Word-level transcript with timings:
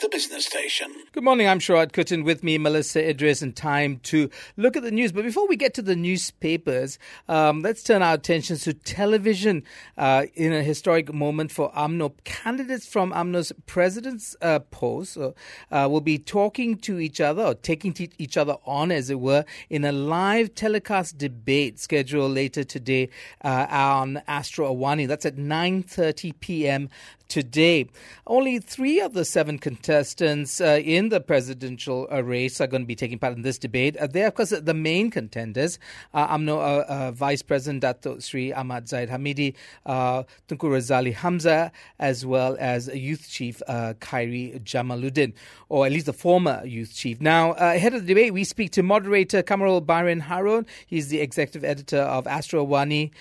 the 0.00 0.08
business 0.08 0.46
station. 0.46 0.90
Good 1.12 1.24
morning, 1.24 1.46
I'm 1.46 1.58
Sharad 1.58 1.92
Kuttan 1.92 2.24
with 2.24 2.42
me, 2.42 2.56
Melissa 2.56 3.06
Idris, 3.06 3.42
and 3.42 3.54
time 3.54 3.98
to 4.04 4.30
look 4.56 4.74
at 4.74 4.82
the 4.82 4.90
news. 4.90 5.12
But 5.12 5.24
before 5.24 5.46
we 5.46 5.56
get 5.56 5.74
to 5.74 5.82
the 5.82 5.94
newspapers, 5.94 6.98
um, 7.28 7.60
let's 7.60 7.82
turn 7.82 8.00
our 8.00 8.14
attentions 8.14 8.64
to 8.64 8.72
television 8.72 9.62
uh, 9.98 10.24
in 10.34 10.54
a 10.54 10.62
historic 10.62 11.12
moment 11.12 11.52
for 11.52 11.70
UMNO. 11.72 12.14
Candidates 12.24 12.86
from 12.86 13.12
UMNO's 13.12 13.52
president's 13.66 14.34
uh, 14.40 14.60
post 14.60 15.18
uh, 15.18 15.30
will 15.70 16.00
be 16.00 16.18
talking 16.18 16.78
to 16.78 16.98
each 16.98 17.20
other 17.20 17.44
or 17.44 17.54
taking 17.54 17.94
each 18.16 18.38
other 18.38 18.56
on, 18.64 18.90
as 18.90 19.10
it 19.10 19.20
were, 19.20 19.44
in 19.68 19.84
a 19.84 19.92
live 19.92 20.54
telecast 20.54 21.18
debate 21.18 21.78
scheduled 21.78 22.32
later 22.32 22.64
today 22.64 23.10
uh, 23.44 23.66
on 23.68 24.22
Astro 24.26 24.74
Awani. 24.74 25.06
That's 25.06 25.26
at 25.26 25.36
9.30 25.36 26.40
p.m 26.40 26.88
today. 27.30 27.86
Only 28.26 28.58
three 28.58 29.00
of 29.00 29.14
the 29.14 29.24
seven 29.24 29.58
contestants 29.58 30.60
uh, 30.60 30.80
in 30.84 31.08
the 31.08 31.20
presidential 31.20 32.06
uh, 32.12 32.22
race 32.22 32.60
are 32.60 32.66
going 32.66 32.82
to 32.82 32.86
be 32.86 32.94
taking 32.94 33.18
part 33.18 33.34
in 33.34 33.42
this 33.42 33.58
debate. 33.58 33.96
Uh, 33.96 34.06
they 34.06 34.22
are, 34.24 34.26
of 34.26 34.34
course, 34.34 34.50
the 34.50 34.74
main 34.74 35.10
contenders. 35.10 35.78
Uh, 36.12 36.26
UMNO 36.36 36.58
uh, 36.58 36.84
uh, 36.88 37.12
Vice 37.12 37.42
President 37.42 37.80
Dato 37.82 38.18
Sri 38.18 38.52
Ahmad 38.52 38.88
Zahid 38.88 39.08
Hamidi, 39.08 39.54
uh, 39.86 40.24
Tengku 40.48 40.68
Razaleigh 40.68 41.14
Hamzah, 41.14 41.70
as 41.98 42.26
well 42.26 42.56
as 42.58 42.88
Youth 42.88 43.28
Chief 43.30 43.62
uh, 43.68 43.94
Khairy 44.00 44.60
Jamaluddin, 44.62 45.32
or 45.68 45.86
at 45.86 45.92
least 45.92 46.06
the 46.06 46.12
former 46.12 46.62
Youth 46.64 46.94
Chief. 46.94 47.20
Now, 47.20 47.52
ahead 47.52 47.94
of 47.94 48.02
the 48.02 48.08
debate, 48.08 48.34
we 48.34 48.44
speak 48.44 48.72
to 48.72 48.82
moderator 48.82 49.42
Kamarul 49.42 49.84
Bahrin 49.86 50.22
Haron. 50.22 50.66
He's 50.86 51.08
the 51.08 51.20
executive 51.20 51.64
editor 51.64 52.00
of 52.00 52.26
Astro 52.26 52.66
Awani. 52.66 53.12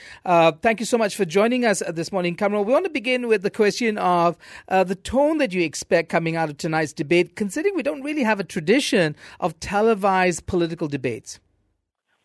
thank 0.61 0.79
you 0.79 0.85
so 0.85 0.97
much 0.97 1.15
for 1.15 1.25
joining 1.25 1.63
us 1.63 1.83
this 1.89 2.11
morning, 2.11 2.35
Kamarul. 2.35 2.65
We 2.65 2.73
want 2.73 2.85
to 2.85 2.91
begin 2.91 3.27
with 3.27 3.43
the 3.43 3.51
question 3.51 3.98
of 3.99 4.37
uh, 4.67 4.83
the 4.83 4.95
tone 4.95 5.37
that 5.37 5.53
you 5.53 5.61
expect 5.61 6.09
coming 6.09 6.35
out 6.35 6.49
of 6.49 6.57
tonight's 6.57 6.93
debate, 6.93 7.35
considering 7.35 7.75
we 7.75 7.83
don't 7.83 8.01
really 8.01 8.23
have 8.23 8.39
a 8.39 8.43
tradition 8.43 9.15
of 9.39 9.59
televised 9.59 10.47
political 10.47 10.87
debates? 10.87 11.39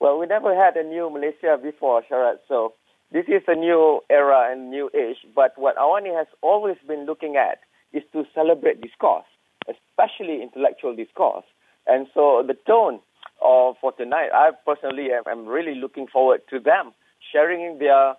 Well, 0.01 0.19
we 0.19 0.27
never 0.27 0.55
had 0.55 0.77
a 0.77 0.83
new 0.83 1.11
Malaysia 1.11 1.59
before, 1.63 2.03
Sharad, 2.11 2.39
so 2.49 2.75
this 3.13 3.27
is 3.29 3.43
a 3.47 3.55
new 3.55 4.01
era 4.11 4.51
and 4.51 4.71
new 4.71 4.91
age. 4.95 5.19
But 5.35 5.53
what 5.57 5.77
Awani 5.77 6.17
has 6.17 6.27
always 6.43 6.77
been 6.87 7.07
looking 7.07 7.37
at 7.37 7.61
is 7.93 8.03
to 8.13 8.25
celebrate 8.35 8.81
discourse, 8.81 9.27
especially 9.69 10.43
intellectual 10.43 10.97
discourse. 10.97 11.45
And 11.87 12.07
so 12.13 12.43
the 12.47 12.57
tone 12.67 13.01
of, 13.41 13.77
for 13.81 13.93
tonight, 13.93 14.31
I 14.33 14.51
personally 14.67 15.09
am, 15.13 15.23
am 15.31 15.47
really 15.47 15.75
looking 15.75 16.07
forward 16.07 16.43
to 16.51 16.59
them 16.59 16.93
sharing 17.33 17.79
their 17.79 18.15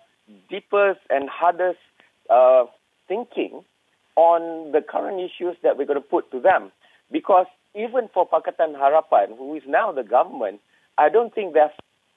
deepest 0.50 1.00
and 1.09 1.30
hardest 1.30 1.80
uh, 2.30 2.66
thinking 3.08 3.64
on 4.16 4.72
the 4.72 4.81
current 4.81 5.20
issues 5.20 5.58
that 5.64 5.78
we're 5.78 5.86
going 5.86 6.02
to 6.02 6.08
put 6.08 6.31
to 6.31 6.39
them. 6.39 6.72
Because 7.12 7.47
even 7.75 8.09
for 8.14 8.28
Pakatan 8.28 8.75
Harapan, 8.75 9.38
who 9.38 9.56
is 9.56 9.64
now 9.67 9.92
the 9.92 10.03
government, 10.03 10.62
I 10.97 11.09
don't 11.09 11.34
think 11.34 11.53
they've 11.53 11.64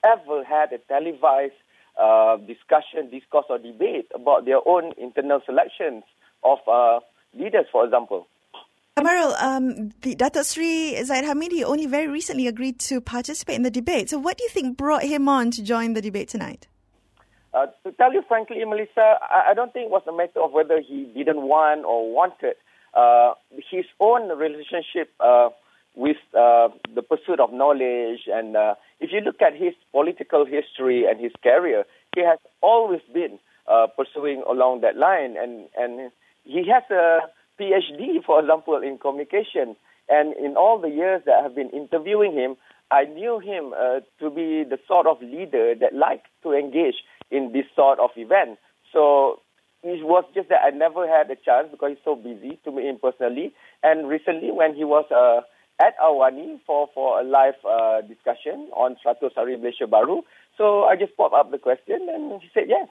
ever 0.04 0.44
had 0.44 0.72
a 0.72 0.78
televised 0.78 1.52
uh, 2.00 2.36
discussion, 2.36 3.10
discourse, 3.10 3.46
or 3.48 3.58
debate 3.58 4.06
about 4.14 4.44
their 4.44 4.60
own 4.66 4.92
internal 4.96 5.40
selections 5.44 6.04
of 6.44 6.58
uh, 6.70 7.00
leaders, 7.34 7.66
for 7.72 7.84
example. 7.84 8.28
Kamarul, 8.96 9.40
um, 9.40 9.90
the 10.02 10.14
Dato 10.14 10.42
Sri 10.42 11.00
Zahid 11.04 11.24
Hamidi 11.24 11.62
only 11.62 11.86
very 11.86 12.08
recently 12.08 12.46
agreed 12.46 12.80
to 12.80 13.00
participate 13.00 13.56
in 13.56 13.62
the 13.62 13.70
debate. 13.70 14.10
So, 14.10 14.18
what 14.18 14.38
do 14.38 14.44
you 14.44 14.50
think 14.50 14.76
brought 14.76 15.02
him 15.02 15.28
on 15.28 15.50
to 15.52 15.62
join 15.62 15.92
the 15.92 16.00
debate 16.00 16.28
tonight? 16.28 16.66
Uh, 17.54 17.66
to 17.82 17.92
tell 17.92 18.12
you 18.12 18.22
frankly, 18.28 18.62
Melissa, 18.64 19.16
I, 19.22 19.50
I, 19.50 19.54
don't 19.54 19.72
think 19.72 19.86
it 19.86 19.90
was 19.90 20.02
a 20.06 20.12
matter 20.12 20.40
of 20.40 20.52
whether 20.52 20.80
he 20.80 21.10
didn't 21.14 21.42
want 21.42 21.84
or 21.84 22.12
wanted. 22.12 22.56
Uh, 22.94 23.32
his 23.70 23.86
own 24.00 24.28
relationship 24.36 25.10
uh, 25.20 25.48
with 25.94 26.18
uh, 26.34 26.68
the 26.94 27.02
pursuit 27.02 27.40
of 27.40 27.52
knowledge, 27.52 28.20
and 28.26 28.56
uh, 28.56 28.74
if 29.00 29.10
you 29.12 29.20
look 29.20 29.40
at 29.40 29.54
his 29.54 29.72
political 29.92 30.44
history 30.44 31.06
and 31.08 31.20
his 31.20 31.32
career, 31.42 31.84
he 32.14 32.22
has 32.22 32.38
always 32.60 33.00
been 33.14 33.38
uh, 33.66 33.86
pursuing 33.96 34.42
along 34.48 34.82
that 34.82 34.96
line, 34.96 35.36
and 35.38 35.68
and 35.78 36.10
he 36.44 36.68
has 36.68 36.82
a 36.90 37.20
PhD, 37.60 38.22
for 38.24 38.40
example, 38.40 38.82
in 38.82 38.98
communication. 38.98 39.74
And 40.10 40.34
in 40.36 40.56
all 40.56 40.78
the 40.78 40.88
years 40.88 41.22
that 41.26 41.34
I 41.40 41.42
have 41.42 41.54
been 41.54 41.68
interviewing 41.70 42.32
him, 42.32 42.56
I 42.90 43.04
knew 43.04 43.40
him 43.40 43.74
to 44.20 44.30
be 44.30 44.64
the 44.64 44.78
sort 44.88 45.06
of 45.06 45.20
leader 45.20 45.74
that 45.74 45.94
liked 45.94 46.28
to 46.42 46.52
engage 46.52 46.96
in 47.30 47.52
this 47.52 47.66
sort 47.74 47.98
of 47.98 48.10
event. 48.16 48.58
So 48.92 49.40
it 49.82 50.04
was 50.04 50.24
just 50.34 50.48
that 50.48 50.62
I 50.64 50.70
never 50.70 51.06
had 51.06 51.30
a 51.30 51.36
chance 51.36 51.68
because 51.70 51.90
he's 51.90 52.04
so 52.04 52.16
busy 52.16 52.58
to 52.64 52.72
meet 52.72 52.86
him 52.86 52.98
personally. 53.00 53.54
And 53.82 54.08
recently, 54.08 54.50
when 54.50 54.74
he 54.74 54.84
was 54.84 55.06
uh, 55.10 55.42
at 55.80 55.96
Awani 55.98 56.58
for, 56.66 56.88
for 56.94 57.20
a 57.20 57.24
live 57.24 57.54
uh, 57.68 58.00
discussion 58.02 58.68
on 58.74 58.96
100 59.02 59.32
Hari 59.34 59.56
Malaysia 59.56 59.86
Baru, 59.86 60.22
so 60.56 60.84
I 60.84 60.96
just 60.96 61.16
popped 61.16 61.34
up 61.34 61.50
the 61.50 61.58
question 61.58 62.08
and 62.10 62.42
he 62.42 62.48
said 62.52 62.64
yes. 62.66 62.88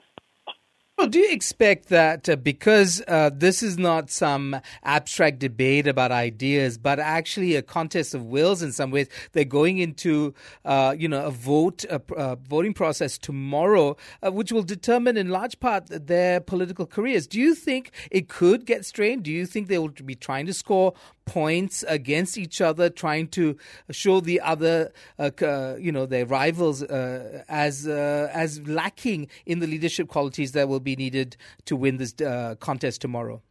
Well, 0.98 1.06
do 1.06 1.20
you 1.20 1.30
expect 1.30 1.90
that 1.90 2.28
uh, 2.28 2.34
because 2.34 3.00
uh, 3.06 3.30
this 3.32 3.62
is 3.62 3.78
not 3.78 4.10
some 4.10 4.60
abstract 4.82 5.38
debate 5.38 5.86
about 5.86 6.10
ideas, 6.10 6.76
but 6.76 6.98
actually 6.98 7.54
a 7.54 7.62
contest 7.62 8.14
of 8.14 8.26
wills 8.26 8.64
in 8.64 8.72
some 8.72 8.90
ways, 8.90 9.06
they're 9.30 9.44
going 9.44 9.78
into 9.78 10.34
uh, 10.64 10.96
you 10.98 11.08
know 11.08 11.24
a 11.24 11.30
vote, 11.30 11.84
a, 11.84 12.02
a 12.16 12.34
voting 12.34 12.74
process 12.74 13.16
tomorrow, 13.16 13.96
uh, 14.26 14.32
which 14.32 14.50
will 14.50 14.64
determine 14.64 15.16
in 15.16 15.28
large 15.28 15.60
part 15.60 15.86
their 15.86 16.40
political 16.40 16.84
careers. 16.84 17.28
Do 17.28 17.38
you 17.38 17.54
think 17.54 17.92
it 18.10 18.28
could 18.28 18.66
get 18.66 18.84
strained? 18.84 19.22
Do 19.22 19.30
you 19.30 19.46
think 19.46 19.68
they 19.68 19.78
will 19.78 19.94
be 20.04 20.16
trying 20.16 20.46
to 20.46 20.52
score 20.52 20.94
points 21.28 21.84
against 21.86 22.38
each 22.38 22.60
other, 22.60 22.88
trying 22.88 23.28
to 23.28 23.56
show 23.90 24.20
the 24.20 24.40
other, 24.40 24.90
uh, 25.18 25.30
uh, 25.42 25.76
you 25.78 25.92
know, 25.92 26.06
their 26.06 26.26
rivals 26.26 26.82
uh, 26.82 27.44
as 27.48 27.86
uh, 27.86 28.30
as 28.32 28.66
lacking 28.66 29.28
in 29.46 29.60
the 29.60 29.66
leadership 29.66 30.08
qualities 30.08 30.52
that 30.52 30.68
will 30.68 30.80
be 30.80 30.96
needed 30.96 31.36
to 31.66 31.76
win 31.76 31.98
this 31.98 32.14
uh, 32.20 32.54
contest 32.58 33.00
tomorrow. 33.00 33.42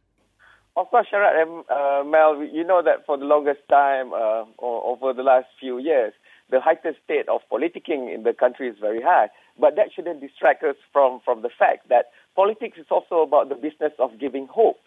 Of 0.76 0.88
course, 0.90 1.06
Sharad 1.12 1.42
and 1.42 1.64
uh, 1.70 2.04
Mel, 2.04 2.44
you 2.44 2.64
know 2.64 2.82
that 2.82 3.06
for 3.06 3.16
the 3.16 3.24
longest 3.24 3.60
time, 3.68 4.12
over 4.58 5.12
the 5.12 5.22
last 5.22 5.46
few 5.58 5.78
years, 5.78 6.12
the 6.50 6.60
heightened 6.60 6.96
state 7.04 7.28
of 7.28 7.40
politicking 7.52 8.14
in 8.14 8.22
the 8.22 8.32
country 8.32 8.68
is 8.68 8.76
very 8.80 9.02
high. 9.02 9.28
But 9.60 9.76
that 9.76 9.88
shouldn't 9.94 10.20
distract 10.20 10.62
us 10.62 10.76
from, 10.92 11.20
from 11.24 11.42
the 11.42 11.50
fact 11.50 11.88
that 11.88 12.06
politics 12.36 12.78
is 12.78 12.86
also 12.90 13.22
about 13.22 13.48
the 13.48 13.56
business 13.56 13.92
of 13.98 14.18
giving 14.20 14.46
hope 14.46 14.78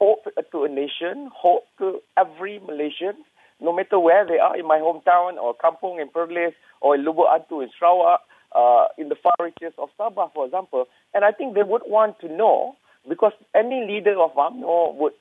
hope 0.00 0.24
to 0.52 0.64
a 0.64 0.68
nation, 0.68 1.30
hope 1.34 1.64
to 1.78 2.00
every 2.16 2.58
Malaysian, 2.60 3.16
no 3.60 3.72
matter 3.72 3.98
where 3.98 4.26
they 4.26 4.38
are 4.38 4.56
in 4.56 4.66
my 4.66 4.78
hometown 4.78 5.36
or 5.36 5.54
Kampung 5.54 6.00
in 6.00 6.08
Perlis 6.08 6.54
or 6.80 6.94
in 6.94 7.04
Lubok 7.04 7.28
Antu 7.28 7.62
in 7.62 7.70
Sarawak, 7.78 8.20
uh, 8.56 8.86
in 8.98 9.10
the 9.10 9.14
far 9.14 9.34
reaches 9.38 9.74
of 9.78 9.90
Sabah, 9.98 10.32
for 10.32 10.46
example. 10.46 10.86
And 11.14 11.24
I 11.24 11.32
think 11.32 11.54
they 11.54 11.62
would 11.62 11.82
want 11.86 12.18
to 12.20 12.28
know 12.28 12.76
because 13.08 13.32
any 13.54 13.86
leader 13.86 14.18
of 14.18 14.32
UMNO 14.34 14.96
would 14.96 15.12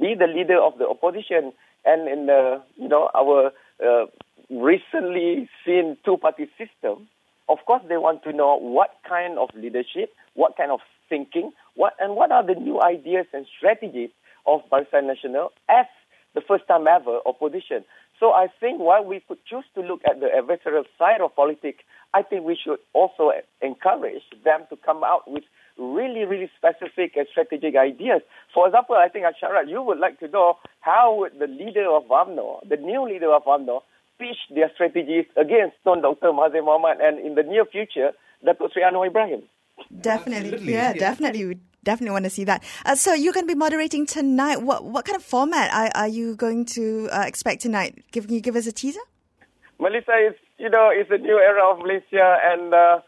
be 0.00 0.14
the 0.18 0.26
leader 0.26 0.60
of 0.60 0.78
the 0.78 0.86
opposition. 0.88 1.52
And 1.84 2.08
in 2.08 2.26
the, 2.26 2.62
you 2.76 2.88
know, 2.88 3.10
our 3.14 3.52
uh, 3.84 4.06
recently 4.50 5.48
seen 5.64 5.96
two-party 6.04 6.48
system, 6.56 7.08
of 7.48 7.58
course 7.66 7.82
they 7.88 7.96
want 7.96 8.22
to 8.24 8.32
know 8.32 8.56
what 8.56 8.90
kind 9.08 9.38
of 9.38 9.50
leadership, 9.54 10.12
what 10.34 10.56
kind 10.56 10.70
of 10.70 10.80
thinking, 11.08 11.52
what 11.74 11.94
and 12.00 12.16
what 12.16 12.32
are 12.32 12.44
the 12.46 12.54
new 12.54 12.80
ideas 12.82 13.26
and 13.32 13.46
strategies 13.56 14.10
of 14.46 14.60
Barisan 14.70 15.10
Nasional 15.10 15.48
as 15.68 15.86
the 16.34 16.40
first 16.40 16.68
time 16.68 16.86
ever 16.86 17.18
opposition. 17.26 17.84
So 18.20 18.32
I 18.32 18.46
think 18.60 18.78
while 18.78 19.04
we 19.04 19.20
could 19.26 19.38
choose 19.46 19.64
to 19.74 19.80
look 19.80 20.00
at 20.08 20.20
the 20.20 20.28
adversarial 20.28 20.84
side 20.98 21.20
of 21.20 21.34
politics, 21.34 21.82
I 22.14 22.22
think 22.22 22.44
we 22.44 22.56
should 22.56 22.78
also 22.92 23.32
encourage 23.60 24.22
them 24.44 24.64
to 24.70 24.76
come 24.76 25.02
out 25.04 25.28
with 25.30 25.44
really, 25.78 26.24
really 26.24 26.50
specific 26.56 27.16
and 27.16 27.26
strategic 27.30 27.76
ideas. 27.76 28.22
For 28.54 28.66
example, 28.66 28.96
I 28.96 29.08
think, 29.08 29.26
Asharat, 29.26 29.68
you 29.68 29.82
would 29.82 29.98
like 29.98 30.18
to 30.20 30.28
know 30.28 30.56
how 30.80 31.16
would 31.18 31.38
the 31.38 31.46
leader 31.46 31.90
of 31.90 32.04
UMNO, 32.08 32.68
the 32.68 32.76
new 32.76 33.04
leader 33.04 33.32
of 33.32 33.44
UMNO, 33.44 33.80
pitch 34.18 34.38
their 34.54 34.70
strategies 34.74 35.26
against 35.36 35.76
Dr. 35.84 36.32
Mahathir 36.32 36.64
Mohamad 36.64 37.02
and 37.02 37.18
in 37.18 37.34
the 37.34 37.42
near 37.42 37.66
future, 37.66 38.12
Datuk 38.44 38.72
Sri 38.72 38.82
Anwar 38.82 39.08
Ibrahim. 39.08 39.42
Definitely, 40.00 40.52
Absolutely. 40.52 40.72
yeah, 40.72 40.92
yeah, 40.92 40.98
definitely. 40.98 41.44
We 41.46 41.58
definitely 41.84 42.12
want 42.12 42.24
to 42.24 42.30
see 42.30 42.44
that. 42.44 42.62
Uh, 42.84 42.94
so 42.94 43.14
you're 43.14 43.32
going 43.32 43.46
to 43.46 43.52
be 43.52 43.58
moderating 43.58 44.06
tonight. 44.06 44.62
What 44.62 44.84
what 44.84 45.04
kind 45.04 45.16
of 45.16 45.22
format 45.22 45.72
are, 45.72 45.90
are 45.94 46.08
you 46.08 46.36
going 46.36 46.64
to 46.76 47.08
uh, 47.12 47.24
expect 47.26 47.62
tonight? 47.62 48.04
Give, 48.12 48.26
can 48.26 48.34
you 48.34 48.40
give 48.40 48.56
us 48.56 48.66
a 48.66 48.72
teaser? 48.72 49.00
Melissa, 49.78 50.16
is 50.28 50.34
you 50.58 50.70
know, 50.70 50.90
it's 50.92 51.10
a 51.10 51.18
new 51.18 51.38
era 51.38 51.70
of 51.70 51.78
Malaysia, 51.78 52.38
and 52.44 52.72
uh, 52.72 53.00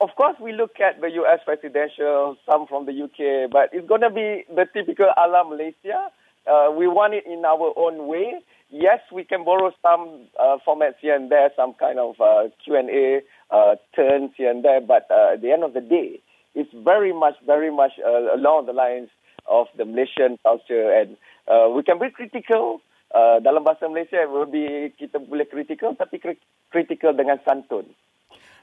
of 0.00 0.10
course 0.16 0.36
we 0.40 0.52
look 0.52 0.80
at 0.80 1.00
the 1.00 1.10
U.S. 1.22 1.40
presidential, 1.44 2.36
some 2.44 2.66
from 2.66 2.86
the 2.86 2.92
U.K., 2.92 3.46
but 3.50 3.70
it's 3.72 3.86
going 3.86 4.00
to 4.02 4.10
be 4.10 4.44
the 4.54 4.66
typical 4.72 5.06
ala 5.16 5.44
Malaysia. 5.48 6.10
Uh, 6.46 6.70
we 6.72 6.88
want 6.88 7.14
it 7.14 7.24
in 7.26 7.44
our 7.44 7.72
own 7.76 8.08
way. 8.08 8.40
Yes, 8.70 9.00
we 9.12 9.24
can 9.24 9.44
borrow 9.44 9.70
some 9.80 10.26
uh, 10.38 10.56
formats 10.66 10.96
here 11.00 11.14
and 11.14 11.30
there, 11.30 11.50
some 11.56 11.74
kind 11.74 11.98
of 11.98 12.20
uh, 12.20 12.48
Q 12.64 12.76
and 12.76 12.90
A 12.90 13.20
uh, 13.50 13.76
turns 13.94 14.30
here 14.36 14.50
and 14.50 14.64
there, 14.64 14.80
but 14.80 15.06
uh, 15.10 15.34
at 15.34 15.42
the 15.42 15.52
end 15.52 15.64
of 15.64 15.72
the 15.72 15.80
day, 15.80 16.20
it's 16.54 16.70
very 16.72 17.12
much, 17.12 17.34
very 17.46 17.70
much 17.70 17.92
uh, 18.04 18.34
along 18.34 18.66
the 18.66 18.72
lines 18.72 19.08
of 19.48 19.66
the 19.76 19.84
Malaysian 19.84 20.38
culture, 20.42 20.92
and 20.92 21.16
uh, 21.48 21.68
we 21.68 21.82
can 21.82 21.98
be 21.98 22.10
critical. 22.10 22.80
Uh, 23.08 23.40
dalam 23.40 23.64
bahasa 23.64 23.88
Malaysia, 23.88 24.28
will 24.28 24.44
be 24.44 24.92
kita 25.00 25.16
boleh 25.16 25.48
critical, 25.48 25.96
tapi 25.96 26.20
critical 26.68 27.16
dengan 27.16 27.40
santun. 27.40 27.88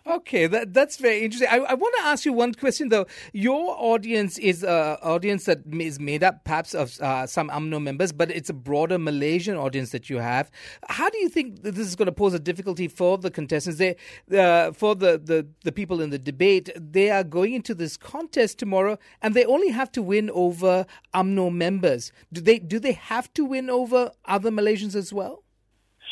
Okay, 0.08 0.46
that, 0.46 0.72
that's 0.72 0.98
very 0.98 1.24
interesting. 1.24 1.50
I, 1.50 1.56
I 1.56 1.74
want 1.74 1.96
to 1.98 2.04
ask 2.04 2.26
you 2.26 2.34
one 2.34 2.54
question 2.54 2.90
though. 2.90 3.08
Your 3.34 3.76
audience 3.76 4.38
is 4.38 4.64
an 4.64 4.98
audience 5.02 5.46
that 5.46 5.62
is 5.66 6.00
made 6.00 6.24
up 6.24 6.44
perhaps 6.44 6.76
of 6.76 7.00
uh, 7.02 7.26
some 7.26 7.50
UMNO 7.50 7.82
members, 7.82 8.12
but 8.12 8.30
it's 8.30 8.48
a 8.48 8.54
broader 8.54 9.00
Malaysian 9.00 9.58
audience 9.58 9.90
that 9.92 10.08
you 10.08 10.20
have. 10.20 10.52
How 10.90 11.10
do 11.10 11.18
you 11.18 11.28
think 11.28 11.64
this 11.64 11.80
is 11.80 11.96
going 11.96 12.06
to 12.06 12.12
pose 12.12 12.36
a 12.36 12.40
difficulty 12.40 12.88
for 12.88 13.18
the 13.18 13.32
contestants? 13.32 13.80
They, 13.80 13.96
uh, 14.32 14.74
for 14.74 14.94
the, 14.94 15.18
the, 15.18 15.48
the 15.64 15.72
people 15.72 16.00
in 16.02 16.12
the 16.12 16.20
debate, 16.20 16.70
they 16.76 17.10
are 17.10 17.24
going 17.24 17.54
into 17.54 17.74
this 17.74 17.98
contest 17.98 18.60
tomorrow, 18.60 19.00
and 19.24 19.34
they 19.34 19.46
only 19.46 19.70
have 19.70 19.92
to 19.94 20.04
win 20.04 20.30
over 20.30 20.86
UMNO 21.16 21.52
members. 21.52 22.12
Do 22.32 22.42
they 22.42 22.60
do 22.60 22.78
they 22.78 22.92
have 22.92 23.34
to 23.34 23.44
win 23.44 23.72
over 23.72 24.12
other 24.26 24.52
Malaysians 24.52 24.96
as 24.96 25.12
well? 25.12 25.45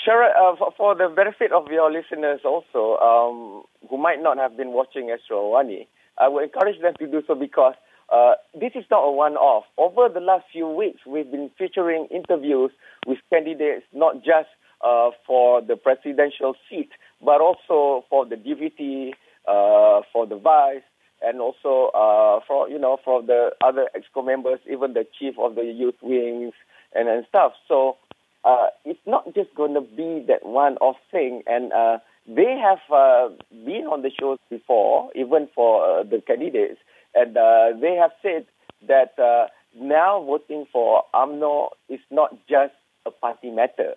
Uh, 0.06 0.56
for, 0.58 0.74
for, 0.76 0.96
the 0.96 1.08
benefit 1.08 1.54
of 1.54 1.68
your 1.72 1.90
listeners 1.90 2.42
also, 2.44 2.98
um, 2.98 3.64
who 3.90 3.98
might 3.98 4.22
not 4.22 4.38
have 4.38 4.58
been 4.58 4.74
watching 4.74 5.10
Astro 5.10 5.44
Awani, 5.44 5.88
I 6.18 6.28
would 6.28 6.44
encourage 6.44 6.82
them 6.82 6.94
to 7.00 7.08
do 7.08 7.22
so 7.26 7.36
because 7.36 7.76
uh, 8.12 8.34
this 8.54 8.72
is 8.76 8.84
not 8.92 9.00
a 9.00 9.12
one-off. 9.12 9.64
Over 9.78 10.10
the 10.14 10.20
last 10.20 10.46
few 10.52 10.68
weeks, 10.68 11.00
we've 11.08 11.32
been 11.32 11.50
featuring 11.58 12.08
interviews 12.12 12.72
with 13.08 13.20
candidates, 13.30 13.86
not 13.94 14.18
just 14.18 14.50
uh, 14.84 15.12
for 15.26 15.62
the 15.62 15.78
presidential 15.78 16.56
seat, 16.70 16.90
but 17.24 17.40
also 17.40 18.06
for 18.10 18.26
the 18.26 18.36
DVT, 18.36 19.12
uh, 19.48 20.02
for 20.12 20.28
the 20.28 20.36
vice, 20.36 20.84
and 21.22 21.40
also 21.40 21.92
uh, 21.96 22.42
for 22.46 22.70
you 22.70 22.78
know 22.78 22.98
for 23.06 23.24
the 23.24 23.52
other 23.64 23.88
exco 23.96 24.26
members, 24.26 24.60
even 24.70 24.94
the 24.94 25.08
chief 25.18 25.36
of 25.40 25.56
the 25.56 25.64
youth 25.64 25.96
wings 26.02 26.54
and, 26.94 27.08
and 27.08 27.26
stuff. 27.30 27.54
So 27.68 27.98
uh, 28.46 28.68
it's 28.86 29.00
not 29.06 29.34
just 29.34 29.54
going 29.56 29.74
to 29.74 29.82
be 29.82 30.26
that 30.28 30.46
one-off 30.46 30.98
thing. 31.12 31.44
And 31.48 31.72
uh, 31.74 32.00
they 32.28 32.58
have 32.62 32.80
uh, 32.92 33.30
been 33.66 33.86
on 33.92 34.02
the 34.02 34.12
shows 34.20 34.40
before, 34.50 35.10
even 35.16 35.48
for 35.54 36.00
uh, 36.00 36.04
the 36.04 36.22
candidates, 36.26 36.80
and 37.16 37.38
uh, 37.38 37.72
they 37.80 37.96
have 37.96 38.12
said 38.22 38.46
that 38.88 39.18
uh, 39.20 39.48
now 39.80 40.24
voting 40.24 40.66
for 40.72 41.04
UMNO 41.14 41.70
is 41.90 42.00
not 42.12 42.32
just 42.50 42.74
a 43.06 43.12
party 43.12 43.52
matter. 43.52 43.94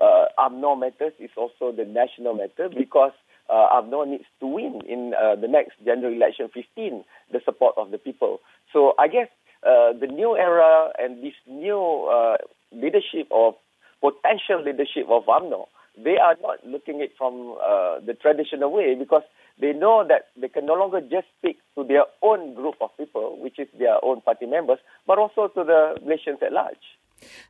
Uh, 0.00 0.26
UMNO 0.38 0.78
matters 0.78 1.12
is 1.18 1.30
also 1.36 1.72
the 1.74 1.84
national 1.84 2.34
matter 2.34 2.68
because 2.68 3.12
uh, 3.48 3.80
UMNO 3.80 4.08
needs 4.08 4.24
to 4.40 4.46
win 4.46 4.80
in 4.88 5.14
uh, 5.14 5.36
the 5.36 5.48
next 5.48 5.72
general 5.84 6.12
election 6.12 6.48
15, 6.52 7.04
the 7.32 7.40
support 7.44 7.74
of 7.76 7.90
the 7.90 7.98
people. 7.98 8.40
So 8.72 8.94
I 8.98 9.08
guess 9.08 9.28
uh, 9.62 9.92
the 9.98 10.06
new 10.06 10.36
era 10.36 10.90
and 10.98 11.22
this 11.22 11.34
new 11.46 12.08
uh, 12.10 12.36
leadership 12.72 13.28
of 13.30 13.54
potential 14.00 14.62
leadership 14.64 15.06
of 15.10 15.24
UMNO, 15.26 15.66
they 15.96 16.18
are 16.18 16.36
not 16.42 16.64
looking 16.66 16.96
at 17.00 17.08
it 17.08 17.12
from 17.16 17.56
uh, 17.62 18.00
the 18.04 18.14
traditional 18.14 18.70
way 18.70 18.94
because 18.94 19.22
they 19.60 19.72
know 19.72 20.04
that 20.06 20.28
they 20.36 20.48
can 20.48 20.66
no 20.66 20.74
longer 20.74 21.00
just 21.00 21.26
speak 21.38 21.58
to 21.74 21.84
their 21.84 22.04
own 22.22 22.54
group 22.54 22.74
of 22.80 22.90
people, 22.98 23.38
which 23.40 23.58
is 23.58 23.68
their 23.78 23.96
own 24.04 24.20
party 24.20 24.46
members, 24.46 24.78
but 25.06 25.18
also 25.18 25.48
to 25.48 25.64
the 25.64 25.96
nations 26.04 26.38
at 26.42 26.52
large. 26.52 26.76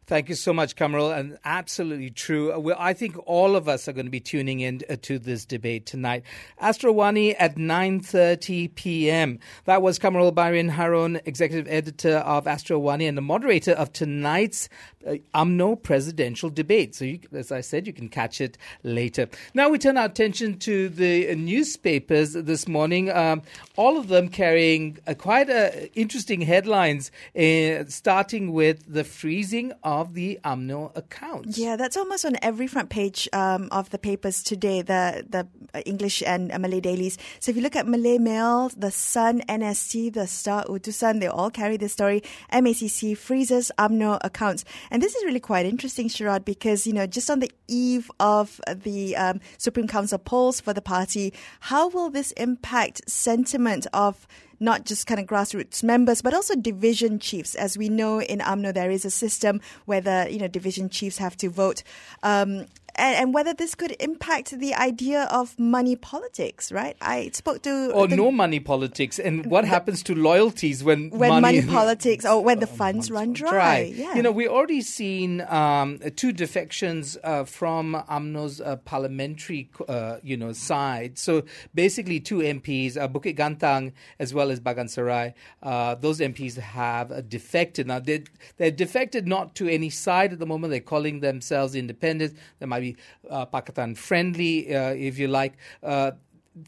Thank 0.07 0.29
you 0.29 0.37
so 0.37 0.53
much, 0.53 0.77
Kamarul, 0.77 1.17
and 1.19 1.37
absolutely 1.45 2.11
true. 2.11 2.57
Well, 2.61 2.77
I 2.79 2.93
think 2.93 3.17
all 3.27 3.57
of 3.57 3.69
us 3.69 3.89
are 3.89 3.93
going 3.93 4.07
to 4.07 4.11
be 4.11 4.21
tuning 4.21 4.61
in 4.61 4.83
uh, 4.89 4.95
to 5.03 5.19
this 5.19 5.45
debate 5.45 5.85
tonight. 5.85 6.23
Astro 6.61 6.95
Awani 6.95 7.35
at 7.37 7.57
9.30 7.57 8.73
p.m. 8.77 9.41
That 9.65 9.83
was 9.83 9.99
Kamarul 9.99 10.33
Bahrin 10.33 10.71
Haron, 10.71 11.21
executive 11.25 11.67
editor 11.67 12.19
of 12.19 12.47
Astro 12.47 12.81
Awani 12.81 13.09
and 13.09 13.19
the 13.19 13.23
moderator 13.23 13.73
of 13.73 13.93
tonight's 13.93 14.69
uh, 15.05 15.15
UMNO 15.35 15.83
presidential 15.83 16.51
debate. 16.51 16.95
So, 16.95 17.05
you, 17.05 17.19
as 17.33 17.51
I 17.51 17.61
said, 17.61 17.89
you 17.89 17.93
can 17.93 18.09
catch 18.09 18.41
it 18.41 18.57
later. 18.85 19.29
Now 19.55 19.69
we 19.71 19.79
turn 19.79 19.97
our 19.97 20.07
attention 20.07 20.59
to 20.61 20.89
the 20.89 21.35
newspapers 21.35 22.35
this 22.35 22.69
morning, 22.69 23.11
um, 23.11 23.43
all 23.75 23.99
of 23.99 24.07
them 24.07 24.29
carrying 24.29 24.99
uh, 25.07 25.15
quite 25.15 25.51
uh, 25.51 25.71
interesting 25.95 26.43
headlines, 26.43 27.11
uh, 27.37 27.85
starting 27.89 28.53
with 28.53 28.85
the 28.87 29.03
freezing 29.03 29.56
of 29.83 30.15
the 30.15 30.39
UMNO 30.45 30.97
accounts. 30.97 31.59
Yeah, 31.59 31.77
that's 31.77 31.97
almost 31.97 32.25
on 32.25 32.37
every 32.43 32.67
front 32.67 32.91
page 32.91 33.29
um, 33.33 33.69
of 33.73 33.91
the 33.91 33.99
papers 33.99 34.43
today, 34.43 34.83
the, 34.83 35.25
the 35.29 35.47
English 35.87 36.23
and 36.27 36.49
Malay 36.49 36.81
dailies. 36.81 37.19
So 37.41 37.51
if 37.51 37.57
you 37.57 37.63
look 37.63 37.77
at 37.77 37.87
Malay 37.87 38.19
Mail, 38.19 38.71
The 38.77 38.91
Sun, 38.91 39.43
NST, 39.49 40.13
The 40.13 40.27
Star, 40.27 40.65
Utusan, 40.65 41.21
they 41.21 41.27
all 41.27 41.51
carry 41.51 41.77
this 41.77 41.93
story. 41.93 42.23
MACC 42.53 43.17
freezes 43.17 43.71
UMNO 43.79 44.19
accounts. 44.23 44.65
And 44.91 45.03
this 45.03 45.15
is 45.15 45.25
really 45.25 45.41
quite 45.41 45.67
interesting, 45.67 46.09
Sharad, 46.09 46.45
because, 46.45 46.87
you 46.87 46.93
know, 46.93 47.07
just 47.07 47.31
on 47.31 47.41
the 47.41 47.51
eve 47.69 48.11
of 48.21 48.61
the 48.69 49.17
um, 49.17 49.41
Supreme 49.59 49.89
Council 49.89 50.19
polls 50.19 50.61
for 50.61 50.73
the 50.73 50.83
party, 50.83 51.33
how 51.61 51.89
will 51.89 52.11
this 52.11 52.33
impact 52.33 53.09
sentiment 53.09 53.87
of 53.93 54.27
not 54.61 54.85
just 54.85 55.07
kind 55.07 55.21
of 55.21 55.27
grassroots 55.27 55.83
members, 55.83 56.23
but 56.23 56.35
also 56.35 56.55
division 56.55 57.19
chiefs. 57.19 57.55
As 57.55 57.77
we 57.77 57.89
know 57.89 58.21
in 58.21 58.41
UMNO, 58.41 58.75
there 58.75 58.91
is 58.91 59.05
a 59.05 59.11
system 59.11 59.61
where 59.85 60.01
the 60.01 60.29
you 60.31 60.39
know 60.39 60.49
division 60.49 60.89
chiefs 60.89 61.19
have 61.19 61.37
to 61.39 61.49
vote. 61.49 61.83
Um, 62.23 62.67
and, 62.97 63.17
and, 63.17 63.35
whether 63.35 63.53
this 63.53 63.75
could 63.75 63.95
impact 64.01 64.59
the 64.59 64.75
idea 64.75 65.25
of 65.25 65.59
money 65.59 65.97
politics, 65.97 66.73
right? 66.73 66.97
I 67.01 67.31
spoke 67.33 67.63
to 67.63 67.93
or 67.93 68.07
the, 68.07 68.17
no 68.17 68.31
money 68.31 68.61
politics, 68.61 69.19
and 69.19 69.47
what 69.47 69.63
the, 69.63 69.69
happens 69.69 70.03
to 70.05 70.15
loyalties 70.15 70.83
when 70.83 71.11
when 71.11 71.29
money, 71.29 71.61
money 71.61 71.63
politics 71.73 72.25
or 72.25 72.43
when 72.43 72.61
the 72.61 72.67
funds 72.67 73.11
run 73.11 73.33
dry. 73.33 73.51
dry. 73.51 73.93
Yeah. 73.95 74.15
You 74.15 74.23
know, 74.23 74.33
we 74.33 74.49
already 74.49 74.81
seen 74.81 75.43
um, 75.43 76.01
two 76.17 76.33
defections 76.33 77.19
uh, 77.23 77.45
from 77.45 77.95
UMNO's 78.09 78.61
uh, 78.61 78.77
parliamentary, 78.77 79.71
uh, 79.89 80.17
you 80.23 80.37
know, 80.37 80.53
side. 80.53 81.19
So 81.19 81.45
basically, 81.75 82.21
two 82.21 82.39
MPs, 82.39 82.97
uh, 82.97 83.09
Bukit 83.09 83.37
Gantang 83.37 83.93
as 84.19 84.33
well 84.33 84.51
as 84.51 84.61
Bagan 84.61 84.89
Serai, 84.89 85.35
uh, 85.63 85.95
those 85.97 86.21
MPs 86.21 86.57
have 86.57 87.29
defected. 87.29 87.87
Now 87.87 87.99
they 87.99 88.25
they're 88.57 88.71
defected 88.71 89.27
not 89.27 89.55
to 89.57 89.69
any 89.69 89.91
side 89.91 90.33
at 90.33 90.39
the 90.39 90.47
moment. 90.47 90.71
They're 90.71 90.81
calling 90.81 91.21
themselves 91.21 91.75
independent. 91.75 92.37
There 92.59 92.69
might 92.69 92.81
be 92.81 92.86
uh, 93.31 93.47
Pakatan 93.47 93.97
friendly, 93.97 94.71
uh, 94.71 94.95
if 94.95 95.19
you 95.19 95.27
like. 95.27 95.55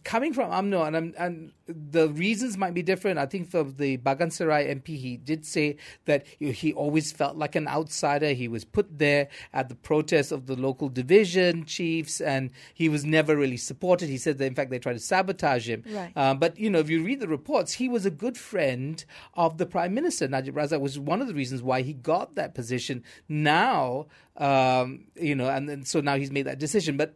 Coming 0.04 0.34
from 0.34 0.50
UMNO, 0.50 0.86
and, 0.86 1.14
and 1.16 1.52
the 1.66 2.10
reasons 2.10 2.58
might 2.58 2.74
be 2.74 2.82
different. 2.82 3.18
I 3.18 3.24
think 3.24 3.50
for 3.50 3.64
the 3.64 3.96
Bagan 3.96 4.30
Serai 4.30 4.66
MP, 4.74 4.98
he 4.98 5.16
did 5.16 5.46
say 5.46 5.76
that 6.04 6.26
he 6.38 6.74
always 6.74 7.10
felt 7.10 7.36
like 7.36 7.56
an 7.56 7.66
outsider. 7.66 8.34
He 8.34 8.48
was 8.48 8.66
put 8.66 8.98
there 8.98 9.28
at 9.54 9.70
the 9.70 9.74
protest 9.74 10.30
of 10.30 10.46
the 10.46 10.56
local 10.56 10.90
division 10.90 11.64
chiefs, 11.64 12.20
and 12.20 12.50
he 12.74 12.90
was 12.90 13.06
never 13.06 13.34
really 13.34 13.56
supported. 13.56 14.10
He 14.10 14.18
said 14.18 14.36
that, 14.36 14.44
in 14.44 14.54
fact, 14.54 14.70
they 14.70 14.78
tried 14.78 14.92
to 14.94 14.98
sabotage 14.98 15.66
him. 15.66 15.82
Right. 15.88 16.12
Um, 16.14 16.38
but, 16.38 16.58
you 16.58 16.68
know, 16.68 16.80
if 16.80 16.90
you 16.90 17.02
read 17.02 17.20
the 17.20 17.28
reports, 17.28 17.72
he 17.72 17.88
was 17.88 18.04
a 18.04 18.10
good 18.10 18.36
friend 18.36 19.02
of 19.34 19.56
the 19.56 19.64
Prime 19.64 19.94
Minister. 19.94 20.28
Najib 20.28 20.54
Razak 20.54 20.80
was 20.80 20.98
one 20.98 21.22
of 21.22 21.28
the 21.28 21.34
reasons 21.34 21.62
why 21.62 21.80
he 21.80 21.94
got 21.94 22.34
that 22.34 22.54
position. 22.54 23.02
Now, 23.26 24.08
um, 24.36 25.06
you 25.14 25.34
know, 25.34 25.48
and, 25.48 25.70
and 25.70 25.88
so 25.88 26.00
now 26.00 26.16
he's 26.16 26.30
made 26.30 26.46
that 26.46 26.58
decision. 26.58 26.98
But 26.98 27.14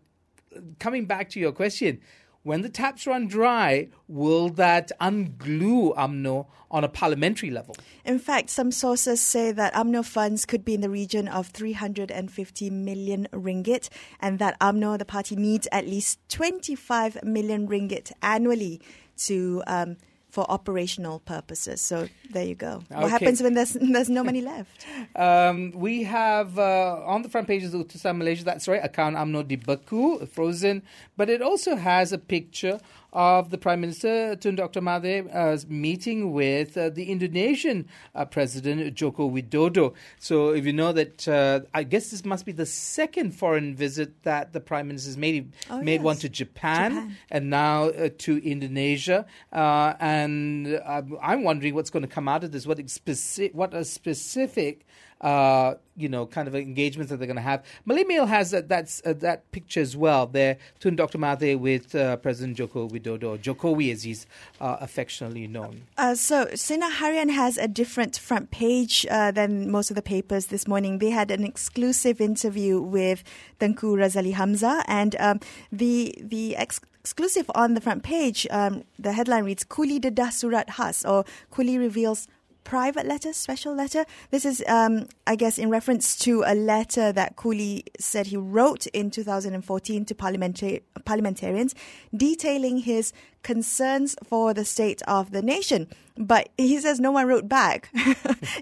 coming 0.79 1.07
back 1.07 1.31
to 1.31 1.41
your 1.41 1.53
question, 1.53 2.01
when 2.43 2.63
the 2.63 2.69
taps 2.69 3.07
run 3.07 3.29
dry, 3.29 3.89
will 4.09 4.49
that 4.51 4.91
unglue 5.01 5.95
UMNO 5.97 6.47
on 6.71 6.85
a 6.85 6.89
parliamentary 6.89 7.51
level? 7.51 7.77
In 8.05 8.19
fact, 8.19 8.51
some 8.51 8.73
sources 8.73 9.21
say 9.21 9.53
that 9.53 9.73
UMNO 9.75 10.05
funds 10.05 10.45
could 10.45 10.65
be 10.65 10.75
in 10.75 10.81
the 10.81 10.91
region 10.91 11.29
of 11.29 11.49
350 11.49 12.71
million 12.71 13.29
ringgit, 13.33 13.89
and 14.21 14.39
that 14.39 14.59
UMNO, 14.61 14.99
the 14.99 15.05
party, 15.05 15.37
needs 15.37 15.69
at 15.71 15.87
least 15.87 16.19
25 16.31 17.23
million 17.23 17.69
ringgit 17.69 18.13
annually 18.23 18.81
to. 19.19 19.63
Um, 19.67 19.97
for 20.33 20.51
operational 20.51 21.21
purposes. 21.21 21.83
So 21.83 22.09
there 22.31 22.47
you 22.47 22.55
go. 22.55 22.83
Okay. 22.91 23.03
What 23.03 23.11
happens 23.11 23.43
when 23.43 23.53
there's 23.53 23.73
there's 23.95 24.09
no 24.09 24.25
money 24.25 24.41
left? 24.41 24.87
Um, 25.15 25.73
we 25.73 26.05
have 26.05 26.59
uh, 26.59 27.05
on 27.05 27.21
the 27.21 27.29
front 27.29 27.47
pages 27.47 27.75
of 27.75 27.83
Utusan 27.83 28.17
Malaysia. 28.17 28.43
That's 28.43 28.67
right, 28.67 28.83
account 28.83 29.17
UMNO 29.17 29.47
di 29.47 29.59
Beku, 29.59 30.27
frozen, 30.27 30.83
but 31.19 31.29
it 31.29 31.43
also 31.43 31.77
has 31.77 32.13
a 32.13 32.19
picture 32.19 32.81
of 33.13 33.51
the 33.51 33.59
Prime 33.59 33.81
Minister 33.81 34.37
Tun 34.37 34.57
Dr. 34.57 34.81
Mahathir 34.81 35.35
uh, 35.35 35.59
meeting 35.69 36.33
with 36.33 36.77
uh, 36.77 36.89
the 36.89 37.11
Indonesian 37.11 37.89
uh, 38.15 38.25
President 38.25 38.95
Joko 38.95 39.29
Widodo. 39.29 39.95
So, 40.19 40.51
if 40.51 40.65
you 40.65 40.73
know 40.73 40.93
that, 40.93 41.29
uh, 41.29 41.61
I 41.75 41.83
guess 41.83 42.11
this 42.11 42.25
must 42.25 42.47
be 42.47 42.53
the 42.53 42.67
second 42.67 43.33
foreign 43.33 43.75
visit 43.75 44.23
that 44.23 44.53
the 44.53 44.61
Prime 44.61 44.89
Minister 44.89 45.11
has 45.11 45.17
made. 45.17 45.53
Oh, 45.71 45.83
made 45.83 45.97
yes. 45.97 46.03
one 46.03 46.17
to 46.19 46.29
Japan, 46.29 46.93
Japan. 46.93 47.17
and 47.31 47.51
now 47.51 47.85
uh, 47.85 48.09
to 48.19 48.39
Indonesia. 48.39 49.27
Uh, 49.53 49.95
and 50.01 50.81
I'm 50.87 51.43
wondering 51.45 51.75
what's 51.75 51.91
going 51.91 52.03
to 52.03 52.09
come 52.09 52.29
out 52.29 52.45
of 52.45 52.53
this. 52.53 52.67
What, 52.67 52.89
specific, 52.89 53.55
what 53.55 53.75
a 53.75 53.85
specific 53.85 54.87
uh, 55.23 55.75
you 55.97 56.09
know, 56.09 56.27
kind 56.27 56.49
of 56.49 56.55
engagements 56.55 57.11
that 57.11 57.19
they're 57.19 57.27
going 57.27 57.37
to 57.37 57.43
have. 57.43 57.65
Malay 57.85 58.05
Mail 58.05 58.27
has 58.27 58.51
that 58.51 59.01
uh, 59.05 59.13
that 59.15 59.51
picture 59.53 59.81
as 59.81 59.97
well. 59.97 60.27
There, 60.27 60.59
Tun 60.81 60.97
Dr. 60.97 61.19
Mahathir 61.19 61.59
with 61.59 61.95
uh, 61.95 62.17
President 62.17 62.57
Joko 62.57 62.89
Widodo, 62.89 63.39
Jokowi 63.39 63.93
as 63.93 64.03
he's 64.03 64.27
uh, 64.61 64.79
affectionately 64.81 65.47
known. 65.47 65.83
Uh, 65.97 66.15
so 66.15 66.47
Sinar 66.47 66.91
Harian 66.91 67.31
has 67.31 67.57
a 67.57 67.69
different 67.69 68.19
front 68.19 68.51
page 68.51 69.07
than 69.09 69.71
most 69.71 69.91
of 69.91 69.97
the 69.97 70.03
papers 70.03 70.47
this 70.47 70.67
morning. 70.67 70.99
They 70.99 71.11
had 71.11 71.31
an 71.31 71.45
exclusive 71.45 72.21
interview 72.21 72.81
with 72.81 73.23
Tengku 73.61 73.97
Razaleigh 73.97 74.35
Hamzah, 74.35 74.83
and 74.89 75.15
um, 75.21 75.41
the 75.71 76.15
the 76.19 76.57
ex- 76.57 76.81
exclusive 77.01 77.51
on 77.55 77.75
the 77.75 77.81
front 77.81 78.03
page, 78.03 78.47
um, 78.51 78.85
the 78.99 79.13
headline 79.13 79.45
reads 79.45 79.65
"Ku 79.65 79.83
Li 79.83 80.01
Dedah 80.01 80.33
Surat 80.33 80.71
Has" 80.71 81.05
or 81.05 81.25
"Ku 81.51 81.63
Li 81.63 81.79
reveals 81.79 82.29
private 82.65 83.07
letter, 83.07 83.33
special 83.33 83.75
letter. 83.75 84.05
This 84.31 84.45
is, 84.45 84.63
um, 84.67 85.07
I 85.27 85.37
guess, 85.37 85.59
in 85.59 85.71
reference 85.71 86.17
to 86.19 86.43
a 86.47 86.55
letter 86.55 87.13
that 87.13 87.37
Ku 87.37 87.51
Li 87.51 87.85
said 87.99 88.29
he 88.29 88.37
wrote 88.37 88.87
in 88.89 89.11
2014 89.11 90.05
to 90.05 90.15
parliamentarians 90.15 91.75
detailing 92.15 92.79
his 92.79 93.13
concerns 93.43 94.17
for 94.25 94.55
the 94.55 94.65
state 94.65 95.03
of 95.09 95.31
the 95.33 95.43
nation. 95.43 95.89
But 96.19 96.51
he 96.59 96.79
says 96.79 97.01
no 97.01 97.11
one 97.11 97.27
wrote 97.27 97.49
back. 97.49 97.89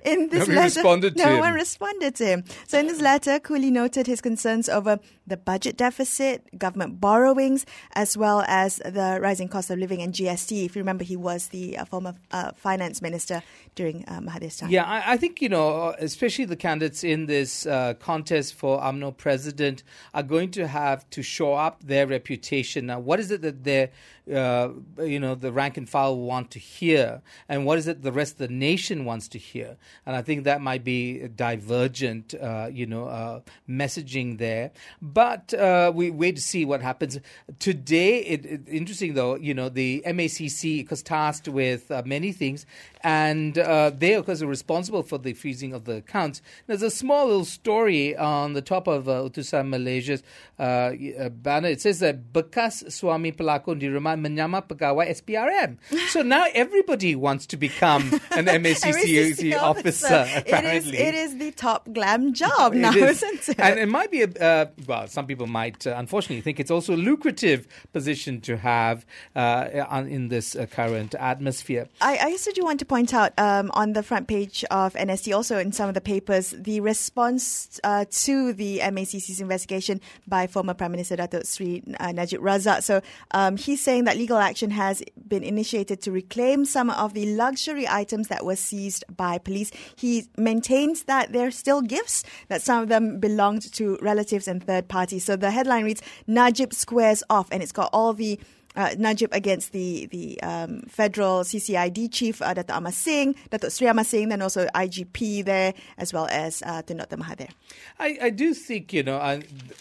in 0.05 0.29
this 0.29 0.47
Nobody 0.47 0.55
letter, 0.55 0.63
responded 0.63 1.17
to 1.17 1.23
no 1.25 1.31
him. 1.35 1.41
one 1.41 1.55
responded 1.55 2.15
to 2.17 2.25
him. 2.25 2.45
So 2.69 2.79
in 2.79 2.87
this 2.87 3.01
letter, 3.01 3.41
Ku 3.41 3.55
Li 3.55 3.73
noted 3.73 4.07
his 4.07 4.21
concerns 4.21 4.69
over 4.69 5.01
the 5.27 5.37
budget 5.37 5.77
deficit, 5.77 6.47
government 6.57 7.01
borrowings, 7.01 7.67
as 7.95 8.17
well 8.17 8.45
as 8.47 8.77
the 8.85 9.19
rising 9.21 9.49
cost 9.49 9.69
of 9.71 9.81
living 9.81 10.01
and 10.01 10.15
GST. 10.15 10.65
If 10.65 10.77
you 10.77 10.81
remember, 10.81 11.03
he 11.03 11.17
was 11.17 11.49
the 11.49 11.77
uh, 11.77 11.85
former 11.87 12.15
uh, 12.31 12.53
finance 12.55 13.03
minister 13.03 13.43
during 13.75 14.05
uh, 14.07 14.21
Mahathir's 14.21 14.57
time. 14.59 14.71
Yeah, 14.71 14.85
I, 14.85 15.15
I 15.15 15.17
think, 15.17 15.43
you 15.43 15.49
know, 15.49 15.95
especially 15.99 16.45
the 16.45 16.57
candidates 16.57 17.03
in 17.03 17.27
this 17.27 17.67
uh, 17.67 17.95
contest 17.95 18.55
for 18.55 18.81
UMNO 18.81 19.17
president 19.17 19.83
are 20.15 20.23
going 20.23 20.53
to 20.53 20.69
have 20.69 21.09
to 21.11 21.23
show 21.23 21.55
up 21.55 21.83
their 21.83 22.07
reputation. 22.07 22.87
Now, 22.87 23.01
what 23.01 23.19
is 23.19 23.33
it 23.33 23.43
that 23.43 23.65
they're, 23.65 23.91
uh, 24.31 24.71
you 24.99 25.19
know, 25.19 25.35
the 25.35 25.53
rank 25.53 25.77
and 25.77 25.89
file 25.89 26.17
want 26.17 26.51
to 26.53 26.59
hear? 26.59 27.23
And 27.49 27.65
what 27.65 27.79
is 27.79 27.89
it 27.89 28.03
the 28.03 28.13
rest 28.13 28.33
of 28.35 28.39
the 28.39 28.49
nation 28.49 29.05
wants 29.05 29.29
to 29.29 29.39
hear? 29.39 29.77
And 30.07 30.15
I 30.15 30.23
think 30.23 30.45
that 30.45 30.61
might 30.61 30.85
be 30.85 31.29
divergent, 31.29 32.35
uh, 32.35 32.69
you 32.71 32.87
know, 32.87 33.07
uh, 33.07 33.41
messaging 33.69 34.39
there. 34.39 34.71
But 35.01 35.55
uh, 35.55 35.93
we 35.95 36.11
wait 36.11 36.37
to 36.37 36.43
see 36.43 36.65
what 36.65 36.83
happens. 36.83 37.19
Today, 37.59 38.19
it, 38.21 38.47
it, 38.47 38.61
interesting 38.69 39.15
though, 39.15 39.37
you 39.37 39.55
know, 39.55 39.69
the 39.69 40.03
MACC 40.07 40.89
was 40.91 41.03
tasked 41.03 41.49
with 41.49 41.91
uh, 41.91 42.03
many 42.05 42.33
things, 42.33 42.67
and 43.03 43.59
uh, 43.59 43.91
they, 43.91 44.15
of 44.15 44.27
course, 44.27 44.43
are 44.43 44.47
responsible 44.47 45.03
for 45.03 45.19
the 45.19 45.33
freezing 45.33 45.73
of 45.73 45.85
the 45.85 45.97
accounts. 45.97 46.43
There's 46.67 46.83
a 46.83 46.91
small 46.91 47.27
little 47.27 47.45
story 47.45 48.17
on 48.17 48.53
the 48.53 48.63
top 48.63 48.87
of 48.87 49.09
uh, 49.09 49.23
Utusan 49.23 49.69
Malaysia's 49.69 50.23
banner. 50.59 51.69
It 51.69 51.81
says 51.81 52.01
that 52.01 52.33
bekas 52.33 52.93
Swami 52.93 53.33
pelakon 53.33 53.81
dirumah 53.81 54.20
menyamar 54.21 54.67
pegawai 54.69 55.09
SPRM. 55.11 55.79
so 56.09 56.23
now 56.23 56.45
everybody 56.55 57.15
wants 57.17 57.47
to 57.47 57.57
become 57.57 58.03
an 58.33 58.47
MACC 58.63 58.93
MACC 58.93 59.57
officer, 59.61 60.27
It 60.29 60.47
is, 60.47 60.53
apparently. 60.53 60.99
it 60.99 61.15
is 61.15 61.39
the 61.39 61.51
top 61.53 61.93
glam 61.93 62.33
job 62.33 62.75
now, 62.75 62.93
is. 62.93 63.23
isn't 63.23 63.49
it? 63.51 63.61
And 63.61 63.79
it 63.79 63.89
might 63.89 64.11
be 64.11 64.23
a 64.23 64.29
uh, 64.41 64.67
well. 64.87 65.07
Some 65.09 65.27
people 65.27 65.47
might, 65.47 65.87
uh, 65.87 65.95
unfortunately, 65.97 66.41
think 66.41 66.61
it's 66.61 66.71
also 66.71 66.95
a 66.95 67.01
lucrative 67.01 67.67
position 67.93 68.41
to 68.43 68.57
have 68.57 69.05
uh, 69.37 70.05
in 70.09 70.29
this 70.29 70.55
uh, 70.57 70.67
current 70.67 71.15
atmosphere. 71.15 71.89
I, 72.01 72.17
I 72.17 72.25
also 72.33 72.53
do 72.53 72.65
want 72.65 72.79
to 72.81 72.87
point 72.87 73.13
out 73.15 73.33
um, 73.39 73.71
on 73.75 73.93
the 73.93 74.03
front 74.03 74.29
page 74.29 74.65
of 74.71 74.95
NST, 74.95 75.35
also 75.35 75.59
in 75.59 75.73
some 75.73 75.89
of 75.89 75.95
the 75.95 76.01
papers, 76.01 76.51
the 76.51 76.81
response 76.81 77.81
uh, 77.85 78.05
to 78.11 78.53
the 78.53 78.81
MACC's 78.81 79.41
investigation 79.41 80.01
by 80.27 80.47
former 80.47 80.75
Prime 80.75 80.91
Minister 80.93 81.17
Datuk 81.17 81.47
Sri 81.47 81.83
uh, 81.99 82.13
Najib 82.13 82.41
Razak. 82.41 82.83
So 82.83 83.01
um, 83.33 83.57
he's 83.57 83.81
saying 83.83 84.05
that 84.05 84.10
legal 84.17 84.39
action 84.39 84.71
has 84.71 85.03
been 85.27 85.43
initiated 85.43 86.01
to 86.03 86.13
reclaim 86.13 86.65
some 86.65 86.91
of 86.91 87.15
the 87.15 87.35
luxury 87.35 87.87
items 87.89 88.29
that 88.29 88.45
were 88.45 88.57
seized 88.57 89.05
by 89.15 89.39
police. 89.39 89.71
He 89.97 90.25
maintains 90.37 91.05
that 91.05 91.33
they're 91.33 91.51
still 91.51 91.83
gifts, 91.83 92.25
that 92.49 92.63
some 92.63 92.83
of 92.83 92.89
them 92.89 93.21
belonged 93.21 93.73
to 93.75 93.99
relatives 94.03 94.49
and 94.49 94.63
third 94.63 94.89
parties. 94.89 95.25
So 95.25 95.37
the 95.37 95.51
headline 95.51 95.85
reads 95.85 96.03
Najib 96.27 96.73
squares 96.75 97.23
off, 97.31 97.49
and 97.51 97.63
it's 97.63 97.73
got 97.73 97.91
all 97.93 98.13
the 98.13 98.39
uh, 98.77 98.95
Najib 98.99 99.31
against 99.33 99.73
the 99.73 100.07
the 100.07 100.41
um, 100.43 100.83
federal 100.89 101.41
CCID 101.43 102.13
chief 102.13 102.41
uh, 102.41 102.55
Dato 102.55 102.75
Amar 102.75 102.93
Singh, 102.93 103.35
Dato 103.51 103.69
Sri 103.69 103.87
Amar 103.89 104.05
Singh, 104.05 104.29
then 104.29 104.43
also 104.43 104.67
IGP 104.75 105.45
there, 105.45 105.75
as 105.99 106.13
well 106.13 106.29
as 106.31 106.63
uh, 106.65 106.83
Dr 106.83 107.17
Mahathir. 107.17 107.51
I, 107.99 108.19
I 108.23 108.31
do 108.31 108.55
think, 108.55 108.93
you 108.93 109.03
know, 109.03 109.17
uh, 109.17 109.41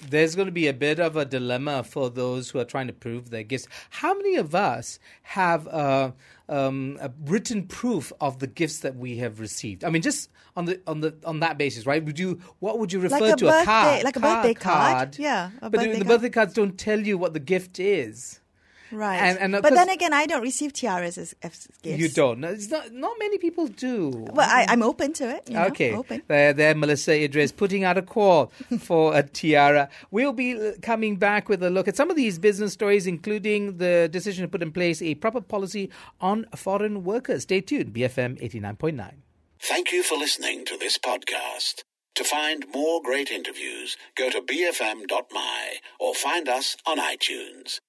there's 0.10 0.36
going 0.36 0.48
to 0.48 0.51
be 0.51 0.67
a 0.67 0.74
bit 0.74 1.00
of 1.00 1.15
a 1.15 1.25
dilemma 1.25 1.84
for 1.84 2.10
those 2.10 2.50
who 2.50 2.60
are 2.60 2.65
trying 2.65 2.88
to 2.88 2.93
prove 2.93 3.29
their 3.29 3.43
gifts. 3.43 3.67
How 3.91 4.13
many 4.13 4.36
of 4.38 4.55
us 4.55 5.00
have 5.22 5.67
uh, 5.67 6.12
um, 6.48 6.98
a 7.00 7.12
written 7.25 7.67
proof 7.67 8.12
of 8.19 8.39
the 8.39 8.48
gifts 8.48 8.79
that 8.79 8.96
we 8.96 9.17
have 9.17 9.39
received? 9.39 9.84
I 9.84 9.89
mean, 9.91 10.01
just 10.01 10.29
on 10.55 10.65
the 10.65 10.81
on 10.88 11.01
the 11.01 11.15
on 11.25 11.39
that 11.41 11.58
basis, 11.60 11.86
right? 11.86 12.03
Would 12.03 12.17
you 12.17 12.39
what 12.60 12.79
would 12.79 12.91
you 12.91 13.00
refer 13.00 13.19
Like 13.19 13.34
a 13.34 13.36
to 13.38 13.46
birthday- 13.46 13.62
a 13.62 13.65
card, 13.65 14.03
like 14.03 14.15
a 14.15 14.19
birthday 14.19 14.53
card. 14.55 15.17
Yeah, 15.19 15.51
a 15.62 15.69
but 15.69 15.79
the- 15.79 15.88
the 15.89 15.96
card. 15.98 16.08
birthday 16.08 16.29
cards 16.29 16.53
don't 16.53 16.77
tell 16.77 17.00
you 17.00 17.17
what 17.17 17.34
the 17.34 17.39
gift 17.39 17.79
is. 17.79 18.39
Right. 18.91 19.17
And- 19.17 19.38
and 19.39 19.62
but 19.62 19.74
then 19.74 19.89
again, 19.89 20.13
I 20.13 20.25
don't 20.25 20.41
receive 20.41 20.74
tiaras 20.74 21.17
as, 21.17 21.36
as 21.43 21.67
gifts. 21.84 22.00
You 22.00 22.10
don't. 22.10 22.39
No, 22.39 22.50
It's 22.50 22.69
not. 22.69 22.91
Not 22.91 23.15
many 23.19 23.38
people 23.38 23.67
do. 23.67 24.10
Well, 24.34 24.50
I, 24.50 24.65
I'm 24.67 24.81
open 24.84 25.13
to 25.13 25.29
it. 25.29 25.48
You 25.50 25.55
know, 25.55 25.65
Okay, 25.67 25.93
Open. 25.93 26.22
there, 26.27 26.53
there, 26.53 26.75
Melissa 26.75 27.13
Idris 27.24 27.51
putting 27.51 27.84
out 27.84 27.98
a 27.98 28.01
call 28.01 28.48
for 28.79 29.15
a 29.15 29.24
tiara. 29.24 29.89
We'll 30.12 30.34
be 30.34 30.72
coming 30.81 31.15
back 31.17 31.50
with 31.50 31.62
a 31.63 31.69
look 31.69 31.88
at 31.88 31.96
some 31.96 32.10
of 32.10 32.15
these 32.15 32.39
business 32.39 32.74
stories, 32.74 33.05
including 33.08 33.77
the 33.77 34.10
decision 34.12 34.43
to 34.43 34.48
put 34.48 34.62
in 34.62 34.72
place 34.72 35.01
a 35.01 35.15
proper 35.15 35.41
policy 35.41 35.89
on 36.19 36.46
foreign 36.55 37.03
workers. 37.03 37.43
Stay 37.43 37.62
tuned, 37.62 37.93
BFM 37.93 38.41
89.9. 38.41 39.13
Thank 39.62 39.91
you 39.91 40.03
for 40.03 40.17
listening 40.17 40.65
to 40.65 40.77
this 40.77 40.98
podcast. 40.98 41.84
To 42.15 42.24
find 42.25 42.65
more 42.74 43.01
great 43.01 43.29
interviews, 43.31 43.96
go 44.17 44.29
to 44.29 44.41
bfm.my 44.41 45.74
or 46.00 46.13
find 46.15 46.50
us 46.50 46.75
on 46.86 46.98
iTunes. 46.98 47.79